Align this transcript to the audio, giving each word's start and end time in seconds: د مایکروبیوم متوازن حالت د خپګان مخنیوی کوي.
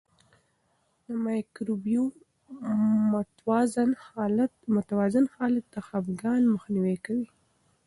د 1.05 1.07
مایکروبیوم 1.25 2.13
متوازن 4.75 5.23
حالت 5.35 5.65
د 5.73 5.75
خپګان 5.87 6.41
مخنیوی 6.53 6.97
کوي. 7.05 7.27